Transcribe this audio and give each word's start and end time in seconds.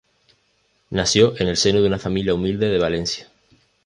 Nació 0.89 1.39
en 1.39 1.47
el 1.47 1.57
seno 1.57 1.79
de 1.79 1.85
una 1.87 1.99
familia 1.99 2.33
humilde 2.33 2.69
de 2.69 2.79
Valencia. 2.79 3.29